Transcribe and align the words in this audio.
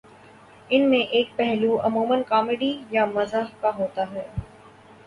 ان 0.69 0.89
میں 0.89 1.01
ایک 1.09 1.35
پہلو 1.35 1.77
عمومًا 1.81 2.21
کامیڈی 2.27 2.73
یا 2.91 3.05
مزاح 3.07 3.53
کا 3.61 3.71
ہوتا 3.77 4.11
ہے 4.11 4.27